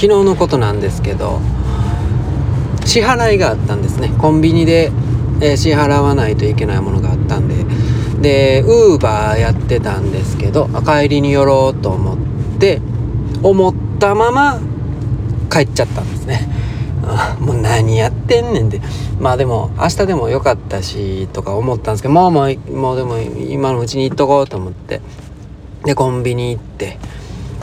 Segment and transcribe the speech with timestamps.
[0.00, 1.40] 昨日のことなんですけど
[2.86, 4.08] 支払いがあったんですね。
[4.18, 4.90] コンビニで、
[5.42, 7.66] えー、支払わないといけないものがあったんで。
[8.22, 12.18] でウーバーやってたんですけど帰りに寄ろうと思っ
[12.58, 12.80] て
[13.42, 14.58] 思ったまま
[15.50, 16.48] 帰っちゃったんですね。
[17.38, 18.80] もう何やってんねんで。
[19.20, 25.02] まあでも明日でもよかったしとか思ったんですけどもうもうでも今のうちに行っとこうと思って。
[25.84, 26.98] でコンビニ行って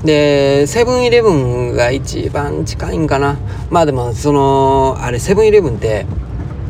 [0.03, 3.37] でセブンイレブンが一番近いんかな。
[3.69, 6.05] まあでもそのあれセブンイレブンって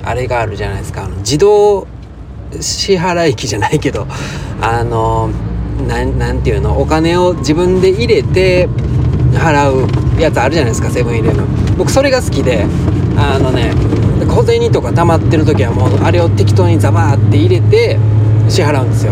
[0.03, 1.03] あれがあるじゃないですか。
[1.05, 1.87] あの自動
[2.59, 4.07] 支払い機じゃないけど
[4.61, 5.29] あの
[5.87, 6.81] なんていうの？
[6.81, 8.67] お金を自分で入れて
[9.33, 11.75] 払うやつあるじゃないですかセブンイレブン。
[11.77, 12.65] 僕それが好きで
[13.17, 13.73] あのね
[14.27, 17.99] 小銭とか溜まってる時はもうあれを適当にザバーって入れて
[18.49, 19.11] 支払うんですよ。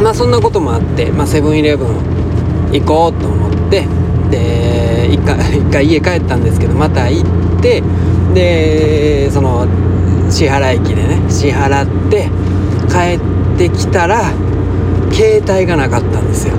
[0.00, 2.29] まあそんなこともあってまあセブンイレブン
[2.72, 3.86] 行こうと思って
[4.30, 7.24] で一回 一回家帰ったんですけどまた行っ
[7.60, 7.82] て
[8.34, 9.66] でその
[10.30, 12.28] 支払い機でね支払って
[12.88, 13.20] 帰っ
[13.58, 14.22] てきたら
[15.10, 16.54] 携帯がなかったんですよ。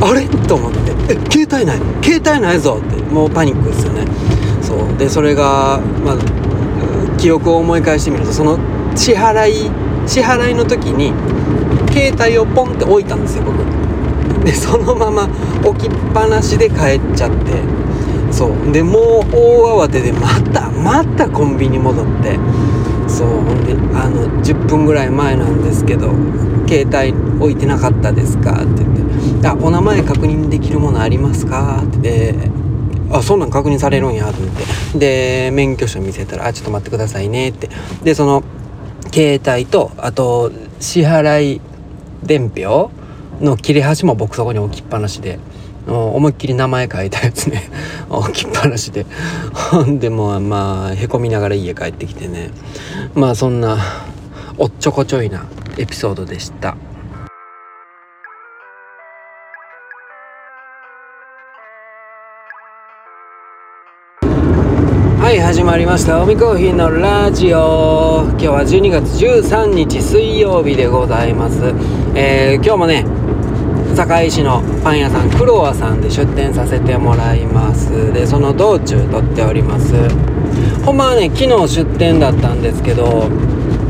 [0.00, 0.22] あれ？
[0.46, 1.80] と思って「え携帯ない？
[2.02, 2.96] 携帯ないぞ」って。
[3.12, 4.04] もうパニックですよね。
[4.62, 4.98] そう。
[4.98, 6.16] でそれがまあ
[7.18, 8.58] 記憶を思い返してみるとその
[8.94, 9.70] 支払い
[10.06, 11.12] 支払いの時に
[11.92, 13.56] 携帯をポンって置いたんですよ僕。
[14.44, 15.28] でそのまま
[15.64, 17.36] 置きっぱなしで帰っちゃって。
[18.30, 18.72] そう。
[18.72, 22.38] でもう大慌てでまたまたコンビニ戻って。
[23.08, 23.28] そう。
[23.28, 26.10] ほんであの10分ぐらい前なんですけど
[26.68, 32.34] 「携帯置いてなかったですか?」って言って「あお名前確認できるものありますか?」って。
[33.08, 34.50] あそんなん確認されるんやと思っ
[34.92, 34.98] て。
[34.98, 37.70] で免許証見せたら「あちょっと待ってくださいね」って。
[38.02, 38.42] でその
[39.14, 41.60] 携帯とあと支払い
[42.24, 42.90] 伝票
[43.40, 45.38] の切れ端も僕そこに置きっぱなしで
[45.86, 47.70] 思いっきり名前書いたやつね。
[48.10, 49.06] 置きっぱなしで。
[49.52, 52.50] ほ んでもまあへこみながら家帰ってきてね。
[53.14, 53.78] まあそんな
[54.58, 55.44] おっちょこちょいな
[55.76, 56.76] エピソードでした。
[65.20, 66.22] はい始まりました。
[66.22, 68.26] おみコーヒーのラジオ。
[68.30, 71.74] 今日は12月13日水曜日でございます、
[72.14, 73.25] えー、今日もね
[73.96, 78.12] 堺市のパン屋さんクロワさんで出店させてもらいます。
[78.12, 79.94] でその道中撮っております。
[80.84, 83.28] ほんまはね昨日出店だったんですけど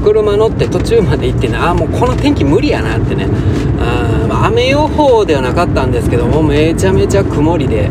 [0.05, 3.27] 車乗って途中まで行ってねああもうこの天気無理やなってね。
[3.81, 7.91] あ、雨予報ではなかったんですけどもめちゃめちゃ曇りで。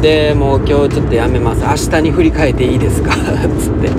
[0.00, 1.62] でもう今日ちょっとやめます。
[1.88, 3.12] 明日に振り返っていいですか？
[3.12, 3.16] っ
[3.60, 3.90] つって。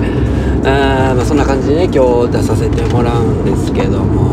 [0.64, 4.32] あ、まあ、そんな感じでね今日出させてもらうんですけども。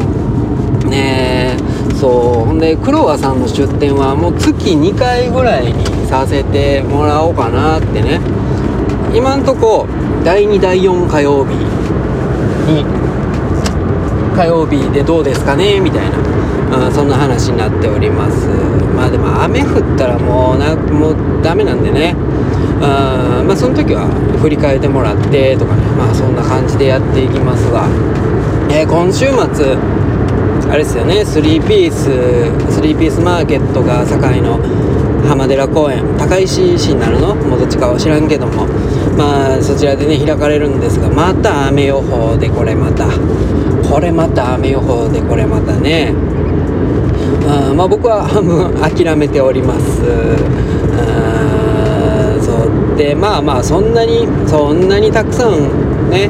[0.90, 1.73] ねえ
[2.04, 8.20] そうほんで黒川さんの出店はもう月2回ぐらいにさせてもらおうかなってね。
[9.16, 9.88] 今んとこ
[10.26, 11.56] 第2第4火曜日
[12.68, 12.84] に
[14.36, 16.18] 火曜日でどうですかねみたいな。
[16.70, 18.50] まあそんな話になっております。
[18.98, 22.18] まあでも雨降ったらもうなもうダメなんでね。
[22.82, 24.10] あまあその時は
[24.42, 25.84] 振り返ってもらってとかね。
[25.98, 27.88] まあそんな感じでやっていきますが、
[28.70, 30.03] えー、今週末
[30.74, 34.58] あれですよね3ピース3ピースマーケットが堺の
[35.28, 37.36] 浜寺公園高石市になるの？
[37.36, 38.66] もうどっちかは知らんけども。
[39.16, 43.06] まあそちらでね開かれるんですがまた雨予報でこれまた。
[43.88, 46.12] これまた雨予報でこれまたね。
[47.48, 50.02] あまあ僕は半分諦めております。
[50.98, 52.98] あそう。
[52.98, 56.30] でまあまあそんなにそんなにたくさんね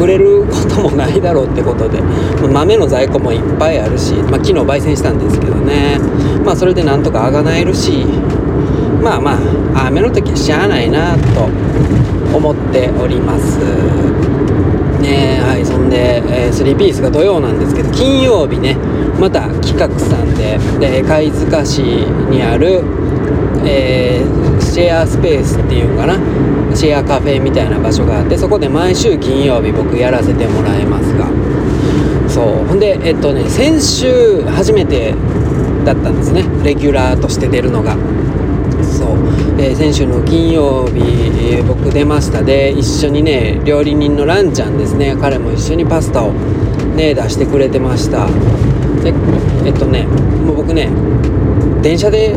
[0.00, 2.00] 売れることもないだろうってことで、
[2.52, 5.98] 豆の在庫もいっぱいあるし、まあ、昨日焙煎したんですけどね。
[6.44, 8.04] まあそれでなんとかあがなえるし
[9.02, 9.38] まあま
[9.74, 11.44] あ雨の時はしゃあないなと
[12.36, 13.58] 思っております。
[15.00, 18.76] ねはいそんで、えー、3ピースが土曜なんですけど金曜日ね
[19.20, 22.82] また企画さんでで貝塚市にある、
[23.66, 26.18] えー、シェアスペースっていうのかな
[26.74, 31.26] シェアカフェみたいな場所があってそこで毎週金曜日僕やらせてもらいますが。
[32.28, 32.66] そう。
[32.66, 35.14] ほんでえっとね先週初めて
[35.84, 36.44] だったんですね。
[36.64, 37.96] レギュラーとして出るのが。
[38.82, 39.16] そう、
[39.58, 45.16] えー、先週の金曜日、僕出ましたで一緒にね料理人のランちゃんですね。
[45.20, 48.26] 彼も一緒にパスタをね出してくれてました。
[49.02, 49.12] で
[49.64, 50.90] えっとねもう僕ね
[51.82, 52.36] 電車で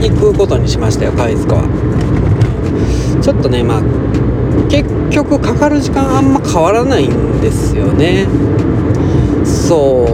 [0.00, 1.91] 行くことにしましたよ貝塚は。
[3.22, 3.82] ちょっとねまあ
[4.68, 8.26] 結局かかる時間あんま変わらないんですよね。
[9.44, 10.06] そ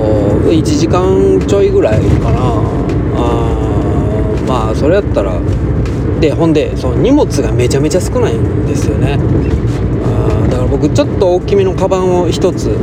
[0.44, 2.38] う1時間ちょいぐらいかな。
[3.16, 3.54] あ
[4.46, 5.40] まあそれやったら
[6.20, 9.18] でほんでその荷物がめちゃめちゃ少ないんですよね。
[10.04, 12.76] あだから僕ちょっと大きめのカバンを1つ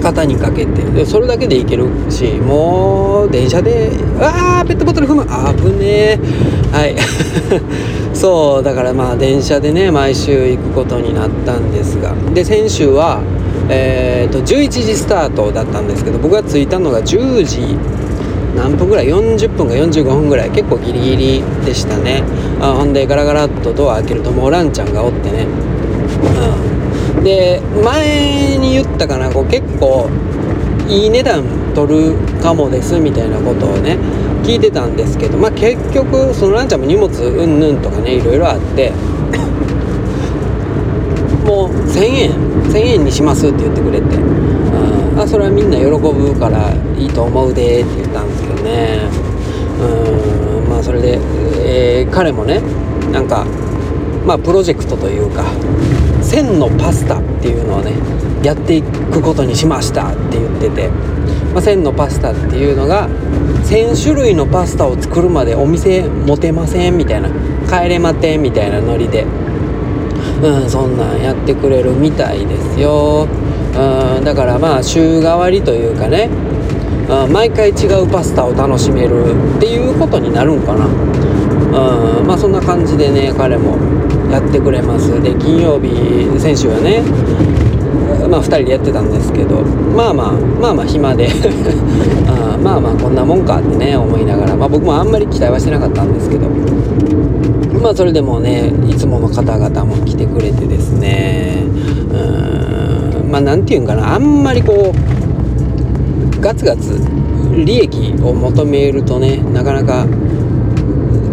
[0.00, 0.82] 肩にかけて。
[0.82, 5.26] でそれだけでいけるしもう電車であーペットボトル踏む。
[5.28, 6.18] あぶねえ。
[6.72, 6.96] はい。
[8.14, 12.14] そうだからまあ電車でね毎週行くことになったんですが。
[12.34, 13.20] で先週は
[13.72, 17.76] えーと、11時スタートだったんですけど僕が着いたのが10時
[18.56, 20.50] 何分ぐらい？40分か45分ぐらい。
[20.50, 22.24] 結構ギリギリでしたね。
[22.60, 26.89] あほんでガラガラっとドア開けるともうランちゃんがおってね、うん、
[27.22, 30.10] で前に言ったかなこう結構
[30.88, 31.44] いい値段
[31.74, 33.96] 取るかもですみたいなことをね
[34.42, 38.90] 聞いてたんですけどまあ結局そのランちゃんも荷物うんぬんとかねいろいろあって
[41.46, 42.32] もう1000円
[42.70, 44.06] 1000円にしますって言ってくれて、
[45.18, 49.00] あそれはみんな喜ぶからいいと思うでって言ったんですけどね。
[49.80, 51.18] うんまあそれで、
[51.58, 52.60] えー、彼もね
[53.12, 53.44] なんか
[54.24, 55.44] まあプロジェクトというか
[56.30, 57.92] 線のパスタっていうのをね
[58.44, 60.88] やっていくことにしましたって言ってて、
[61.52, 67.28] まあ、線のパスタっていうのが1000種類のパスタを作るまでお店持てませんみたいな
[67.68, 69.26] 帰れまてみたいなノリで
[70.42, 76.30] うん、そんなんやってくれるみたいですよ、うん、だからまあ週替わりというかね、
[77.30, 80.86] 毎回違うパスタを楽しめるっていうことになるんかな、
[81.70, 83.76] うん、まあそんな感じでね彼も
[84.30, 85.22] やってくれます。
[85.22, 85.88] で金曜日
[86.38, 87.02] 先週はね
[88.28, 91.28] まあ2人でやってたんですけどまあまあまあまあ暇で。
[92.28, 96.48] あ まあまあこんなもんかってね思いながらまあ僕もあんまり期待はしてなかったんですけど。
[97.80, 101.64] まあそれでもねいつもの方々も来てくれてですね。
[102.12, 107.00] うんまあ何て言うんかなあんまりこうガツガツ
[107.64, 110.06] 利益を求めるとねなかなか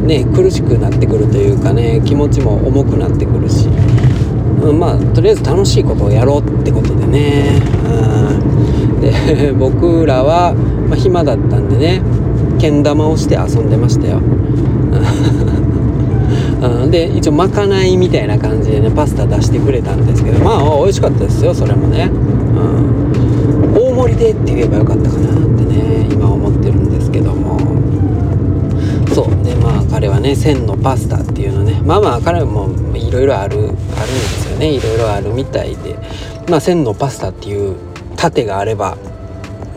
[0.07, 10.54] ね苦しくなってくるというかね気持ちも重くなってくるし、うん、まあとりあえず楽しいことをやろうってことでね、うん、で 僕らは、
[10.89, 12.01] まあ、暇だったんでね
[12.57, 14.19] けん玉をして遊んでましたよ。
[16.59, 22.09] うん、で一応まかないみたいな感じでねパスタ出してくれたんですけどまあ美味しかったですよそれもね、
[23.75, 27.76] うん、大盛りでって言えばよかったかなってね今思ってるんですけども。
[29.97, 34.69] 彼はね千のパスタっていうのねまあまあ彼もいろいろあるあるんですよね。
[34.69, 35.95] いろいろあるみたいで。
[36.47, 37.75] まあ千のパスタっていう
[38.15, 38.95] 盾があれば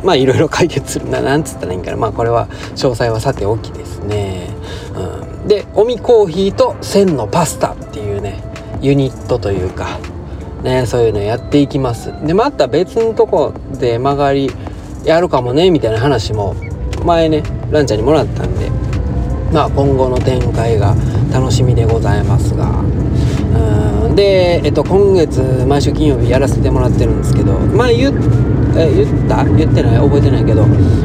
[0.04, 1.08] まあいろいろ解決する。
[1.08, 1.96] ななんつったらいいんかな。
[1.96, 4.50] まあこれは詳細はさておきですね、
[4.94, 5.48] うん。
[5.48, 8.44] でオミコーヒーと千のパスタっていうね
[8.82, 9.98] ユニットというか
[10.62, 12.12] ねそういうのやっていきます。
[12.26, 14.50] でまた別のとこで曲がり
[15.02, 16.54] やるかもねみたいな話も
[17.06, 18.70] 前ねランちゃんにもらったんで
[19.52, 20.94] まあ今後の展開が
[21.32, 22.82] 楽しみでございますが。
[24.14, 27.52] で、えっと、今月毎週金曜日やらせてもらってるんですけど。
[27.58, 28.12] 前言
[28.76, 29.44] え言った？
[29.44, 29.96] 言ってない？
[29.98, 30.64] 覚えてないけど。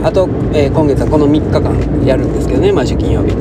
[0.02, 3.36] んあと、えー、今月はこの3日間やるんですけどね毎週金曜日。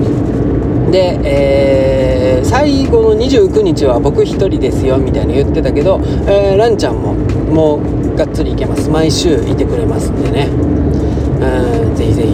[0.91, 7.81] で、えー、最後の29日は僕一人ですよみたいに言ってたけど、えー、ランちゃんももう
[8.17, 8.89] がっつりいけます。
[8.89, 10.49] 毎週いてくれますんでね。
[10.49, 12.33] うんぜひぜひ。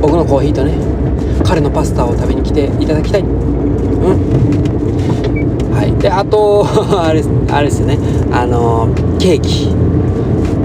[0.00, 0.74] 僕のコーヒーとね
[1.44, 3.22] 彼のパスタを食べに来ていただきたい。
[3.22, 3.28] うん。
[5.74, 5.92] はい。
[6.00, 6.64] であと
[7.02, 7.98] あれあれですね。
[8.30, 8.88] あの
[9.18, 9.74] ケーキ、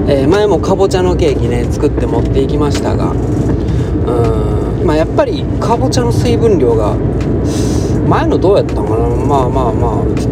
[0.07, 3.13] えー、前もかぼちゃのケーキね作って持っていきましたが。
[4.81, 4.85] うん。
[4.85, 6.93] まあやっぱりかぼちゃの水分量が
[8.07, 8.97] 前のどうやったのかな。
[9.25, 10.31] まあまあまあちょっ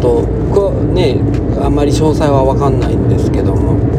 [0.54, 1.18] とね
[1.60, 3.95] あんまり詳細は分かんないんですけども。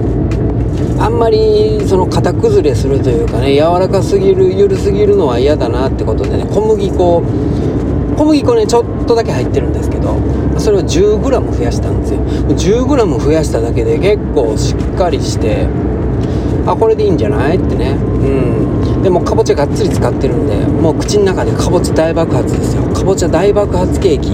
[0.99, 7.23] あんまりその型崩れするというかね柔らかすぎる緩すぎるのは嫌だなってことでね小麦粉
[8.17, 10.15] 小麦粉ねちょっとだけ入ってるんですけど
[10.57, 12.19] それを 10g 増やしたんですよ。
[12.19, 15.67] 10g 増やしただけで結構しっかりして
[16.65, 17.91] あこれでいいんじゃないってね。
[17.91, 19.03] うん。
[19.03, 22.83] でもかぼちゃがっつり使ってるんでもう口の中でかぼちゃ大爆発ですよ。
[22.91, 24.31] かぼちゃ大爆発ケーキ。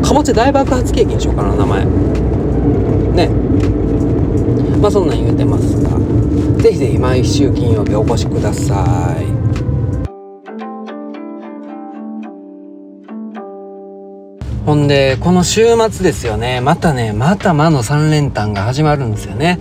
[0.00, 1.84] かぼちゃ大爆発ケーキにしようかな名前。
[3.14, 3.30] ね。
[4.84, 5.88] まあそんなん言うてますが
[6.62, 9.24] ぜひぜひ毎週金曜日お越しください
[14.66, 19.58] ほんで、この週末ですよね、またね、また魔の3連単が始まるんですよね。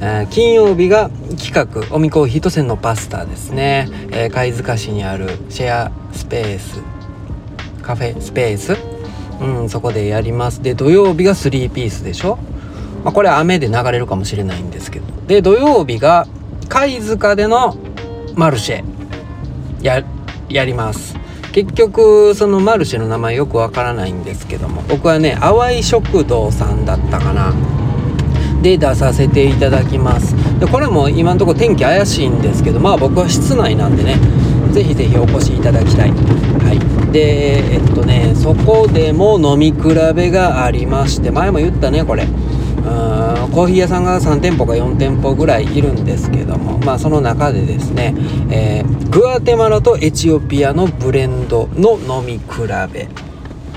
[0.00, 3.88] えー、金曜日が企画、おみコーヒーと線のパスタですね。
[4.12, 6.82] えー、貝塚市にあるシェアスペース、
[7.82, 8.76] カフェスペース？
[9.40, 10.62] うん、そこでやります。
[10.62, 12.38] で、土曜日が3ピースでしょ？
[13.04, 15.06] まあ、これは雨で流れるかもしれないんですけど。
[15.26, 16.26] で土曜日が
[16.68, 17.76] 貝塚での
[18.34, 18.84] マルシェ
[19.82, 20.02] や
[20.48, 21.14] やります。
[21.52, 24.82] 結局そのマルシェの名前よくわからないんですけども。
[24.88, 27.52] 僕はね淡い食堂さんだったかな。
[28.62, 30.34] で出させていただきます。
[30.58, 34.16] でこれも今のところ天気怪しいんですけどまあ僕は室内なんでね
[34.72, 36.10] ぜひぜひお越しいただきたい。
[36.10, 37.12] はい。
[37.12, 42.26] でえっとねそこでも飲み比べがありまして前も言ったねこれ。
[42.84, 48.14] うんコーヒー屋さんが3店舗か4店舗ぐらいいるんですけどもまあその中でですね、
[48.50, 53.08] えー、グアテマラとエチオピアのブレンドの飲み比べっ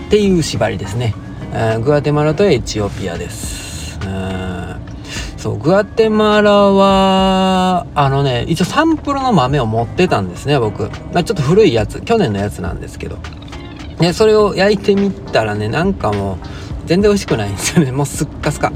[0.09, 1.13] ていう縛りですね、
[1.53, 3.67] えー、グアテマラとエチオピアです。
[5.37, 13.17] そうグアテマラはあのね一応サンプルの豆を持ってたんですね僕、まあ、ちょっと古いやつ去年のやつなんですけど。
[13.99, 16.37] でそれを焼いてみたらねなんかもう
[16.87, 17.91] 全然美味しくないんですよね。
[17.91, 18.71] もうすっかすか。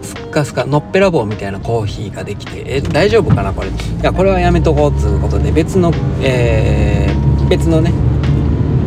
[0.00, 0.64] すっかすか。
[0.64, 2.62] のっぺらぼうみたいなコーヒーができて。
[2.64, 3.68] え大丈夫かなこれ。
[3.68, 3.72] い
[4.02, 5.52] やこれはやめとこうっつうことで。
[5.52, 7.92] 別のえー、別のね。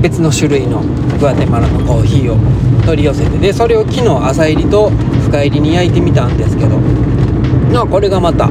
[0.02, 0.82] 別の種類の
[1.20, 2.38] グアテマラのコーヒーを
[2.84, 3.38] 取り寄せて。
[3.38, 6.80] でそれを昨日朝入りと深入りに焼いてみたんですけど。
[7.72, 8.50] まあこれがまた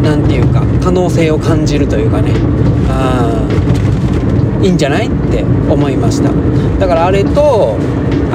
[0.00, 2.30] 何て言うか可能性を感じるというかね。
[2.88, 3.42] あ
[4.62, 6.30] いいんじゃないって思いました。
[6.78, 7.76] だからあれと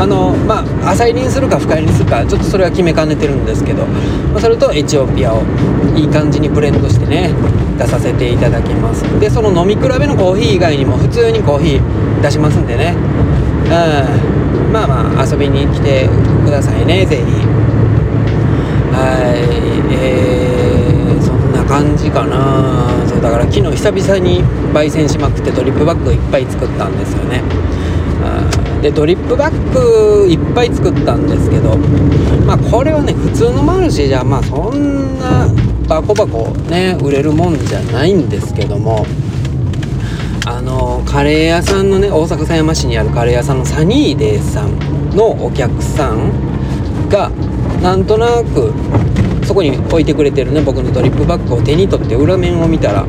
[0.02, 5.44] あのまあ浅入りにするか深入りにするかちょっとそれは決めかねてるんですけど、まあ、それとエチオピアを
[5.96, 7.30] いい感じにブレンドしてね
[7.78, 9.04] 出させていただきます。
[9.20, 12.96] でその飲み比べのコーヒー以外にも普通にコーヒー出しますんでね。
[12.98, 13.68] う
[14.70, 14.74] ん。
[14.74, 16.10] まあまあ遊びに来て
[16.44, 17.22] くださいね是非
[18.92, 19.94] はい。
[19.94, 22.90] えー、そんな感じかな。
[23.08, 24.44] そうだから昨日久々に
[24.74, 27.44] 焙煎しまくってドリップバッグいっぱい作ったんですよね。
[28.82, 31.78] でドリップバッグいっぱい作ったんですけど
[32.46, 35.48] まあこれはね普通のマルシェじゃまあそんな
[35.88, 39.06] バコバコね売れるもんじゃないんですけども
[40.48, 47.30] あのカレー屋さんのね大阪狭山市にあるカレー屋さんのサニーデーさんのお客さんが
[47.84, 48.74] なんとなく
[49.46, 53.06] そこに置いてくれてるね僕のドリップバッグを手に取って裏面を見たら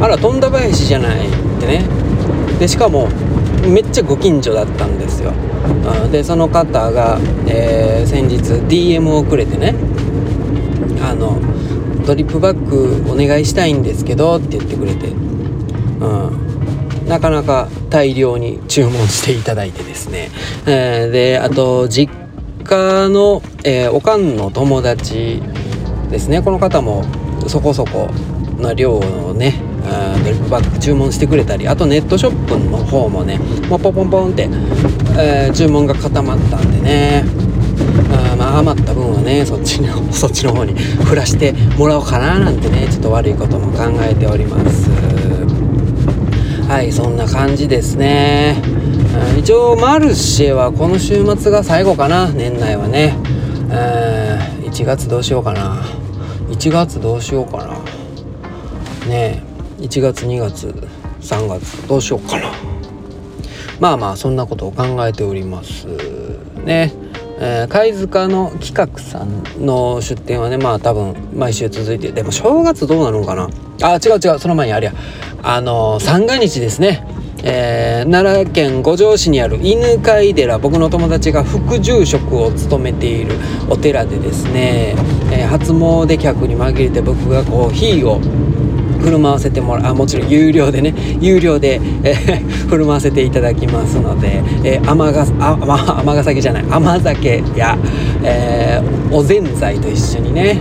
[0.00, 1.84] あら富田林じゃないってね。
[2.58, 3.08] でしかも
[3.66, 5.32] めっちゃご近所だったんですよ。
[6.10, 8.36] でその方が、えー、先日
[8.68, 9.74] DM をくれてね
[11.02, 11.40] あの
[12.06, 15.14] ドリップバッグお願いしたいんですけどって言ってくれて、う
[17.04, 20.30] ん、なかなか大量に注文していただいてですね、
[20.66, 22.12] えー、であと実
[22.64, 25.42] 家の、えー、おかんの友達
[26.10, 26.42] ですね。
[26.42, 27.04] この方も
[27.48, 28.08] そこそこ
[28.58, 29.60] な量のね
[30.24, 34.48] ドリップバッグ注文してくれたりあとネットショップの方もねもうポンポンポンって、
[35.18, 37.24] えー、注文が固まったんでね。
[38.12, 44.90] あまあ余った分はねそっちの そっちの方に振らしてもらおうかななんてねちょっと悪いことも考えております。
[46.68, 48.56] はいそんな感じですね。
[49.38, 53.16] 一応マルシェはこの週末が最後かな年内はね。
[54.74, 55.84] 1月どうしようかな。
[56.50, 57.74] 1月どうしようかな。
[59.08, 59.53] ねえ。
[59.84, 60.68] 1月2月
[61.20, 62.50] 3月どうしようかな。
[63.78, 65.86] まあまあそんなことを考えております。
[66.64, 66.92] ね。
[67.38, 73.50] えー、貝塚の企画さんの出店はねまあ多分毎週続いてでも正月どうなのかな。
[73.82, 74.94] あ違う違うその前にありゃ
[75.42, 77.06] あのー、三が日ですね。
[77.46, 83.32] えー、奈良県五条市にある犬飼寺僕の友達が副住職を務めている
[83.68, 84.94] お寺でですね、
[85.30, 88.18] えー、初詣客に紛れて僕がコーヒーを
[89.04, 97.76] 振る舞わせてもらうあもちろん有料でね有料で、えー、 振る舞わせていただきますので、えー、甘があ、ま、甘酒じゃない甘酒や、
[98.22, 100.58] えー、おぜんざいと一緒にね、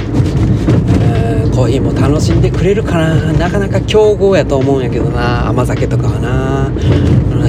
[1.56, 3.16] コーヒーも楽しんでくれるかな。
[3.34, 6.70] なかなか競合やと思うんやけどな甘酒とかはな。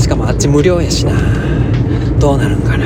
[0.00, 1.12] しかもあっち無料やしな。
[2.20, 2.84] どうなるんかな。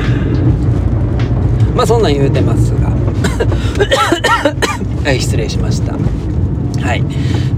[1.75, 2.89] まあそんなん言うてますが。
[5.05, 5.93] はい失礼しました。
[6.81, 7.03] はい。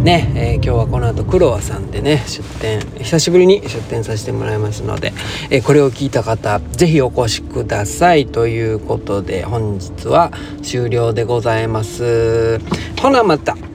[0.04, 5.14] ね、えー、今日はこの後クロワさんでね出店久しぶりに出店させてもらいますので、
[5.50, 8.26] えー、これを聞いた方是非お越しください。
[8.28, 10.32] ということで本日は
[10.64, 12.60] 終了でございます。
[13.00, 13.71] ほなまた。